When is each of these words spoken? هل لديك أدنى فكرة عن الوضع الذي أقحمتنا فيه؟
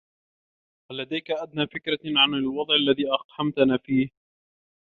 هل 0.91 0.97
لديك 0.97 1.31
أدنى 1.31 1.67
فكرة 1.67 1.99
عن 2.05 2.33
الوضع 2.33 2.75
الذي 2.75 3.03
أقحمتنا 3.13 3.77
فيه؟ 3.77 4.07